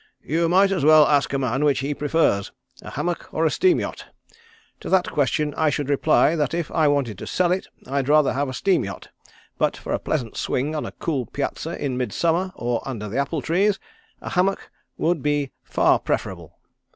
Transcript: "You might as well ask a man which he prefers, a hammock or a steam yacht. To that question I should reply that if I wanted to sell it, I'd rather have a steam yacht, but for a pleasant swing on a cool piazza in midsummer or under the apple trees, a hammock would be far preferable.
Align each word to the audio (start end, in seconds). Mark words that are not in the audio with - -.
"You 0.23 0.49
might 0.49 0.71
as 0.71 0.83
well 0.83 1.05
ask 1.05 1.31
a 1.31 1.37
man 1.37 1.63
which 1.63 1.81
he 1.81 1.93
prefers, 1.93 2.51
a 2.81 2.89
hammock 2.89 3.31
or 3.31 3.45
a 3.45 3.51
steam 3.51 3.79
yacht. 3.79 4.07
To 4.79 4.89
that 4.89 5.11
question 5.11 5.53
I 5.55 5.69
should 5.69 5.91
reply 5.91 6.35
that 6.35 6.55
if 6.55 6.71
I 6.71 6.87
wanted 6.87 7.19
to 7.19 7.27
sell 7.27 7.51
it, 7.51 7.67
I'd 7.85 8.09
rather 8.09 8.33
have 8.33 8.49
a 8.49 8.53
steam 8.55 8.83
yacht, 8.83 9.09
but 9.59 9.77
for 9.77 9.93
a 9.93 9.99
pleasant 9.99 10.37
swing 10.37 10.73
on 10.73 10.87
a 10.87 10.91
cool 10.93 11.27
piazza 11.27 11.77
in 11.79 11.97
midsummer 11.97 12.51
or 12.55 12.81
under 12.83 13.07
the 13.07 13.19
apple 13.19 13.43
trees, 13.43 13.77
a 14.21 14.31
hammock 14.31 14.71
would 14.97 15.21
be 15.21 15.51
far 15.61 15.99
preferable. 15.99 16.57